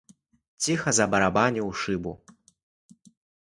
Ціха 0.67 0.93
забарабаніў 1.01 1.65
у 1.71 1.77
шыбу. 1.85 2.11